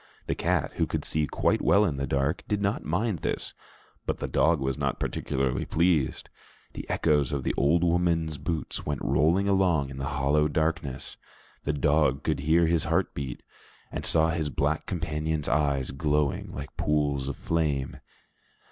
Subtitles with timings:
[0.25, 3.53] The cat, who could see quite well in the dark, did not mind this,
[4.07, 6.27] but the dog was not particularly pleased.
[6.73, 11.17] The echoes of the old woman's boots went rolling along in the hollow darkness;
[11.65, 13.43] the dog could hear his heart beat,
[13.91, 17.97] and saw his black companion's eyes glowing like pools of flame.